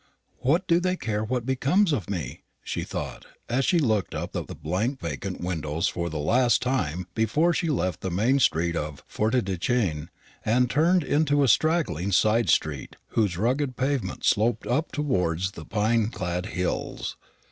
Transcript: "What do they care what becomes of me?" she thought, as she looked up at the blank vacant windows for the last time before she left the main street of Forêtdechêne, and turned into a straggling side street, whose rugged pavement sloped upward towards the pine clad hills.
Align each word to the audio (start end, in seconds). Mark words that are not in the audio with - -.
"What 0.39 0.65
do 0.65 0.79
they 0.79 0.95
care 0.97 1.23
what 1.23 1.45
becomes 1.45 1.93
of 1.93 2.09
me?" 2.09 2.41
she 2.63 2.83
thought, 2.83 3.27
as 3.47 3.65
she 3.65 3.77
looked 3.77 4.15
up 4.15 4.35
at 4.35 4.47
the 4.47 4.55
blank 4.55 4.99
vacant 4.99 5.41
windows 5.41 5.87
for 5.87 6.09
the 6.09 6.17
last 6.17 6.59
time 6.59 7.05
before 7.13 7.53
she 7.53 7.69
left 7.69 8.01
the 8.01 8.09
main 8.09 8.39
street 8.39 8.75
of 8.75 9.07
Forêtdechêne, 9.07 10.07
and 10.43 10.71
turned 10.71 11.03
into 11.03 11.43
a 11.43 11.47
straggling 11.47 12.11
side 12.11 12.49
street, 12.49 12.95
whose 13.09 13.37
rugged 13.37 13.77
pavement 13.77 14.23
sloped 14.23 14.65
upward 14.65 14.91
towards 14.91 15.51
the 15.51 15.65
pine 15.65 16.09
clad 16.09 16.47
hills. 16.47 17.15